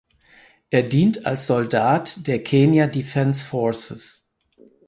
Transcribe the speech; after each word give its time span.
Er 0.71 0.81
dient 0.81 1.27
als 1.27 1.45
Soldat 1.45 2.25
der 2.25 2.41
Kenya 2.41 2.87
Defence 2.87 3.43
Forces. 3.45 4.27